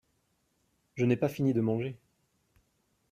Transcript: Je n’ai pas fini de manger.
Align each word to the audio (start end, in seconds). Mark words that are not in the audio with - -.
Je 0.95 1.05
n’ai 1.05 1.15
pas 1.15 1.29
fini 1.29 1.53
de 1.53 1.61
manger. 1.61 1.95